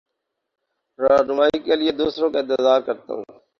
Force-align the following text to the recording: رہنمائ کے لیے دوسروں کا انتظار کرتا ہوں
رہنمائ 0.99 1.49
کے 1.65 1.75
لیے 1.75 1.91
دوسروں 1.91 2.29
کا 2.29 2.39
انتظار 2.39 2.81
کرتا 2.81 3.13
ہوں 3.13 3.41